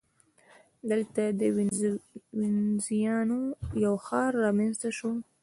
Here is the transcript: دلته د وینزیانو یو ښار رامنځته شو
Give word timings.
دلته 0.89 1.23
د 1.39 1.41
وینزیانو 2.39 3.39
یو 3.83 3.93
ښار 4.05 4.31
رامنځته 4.45 4.89
شو 4.97 5.11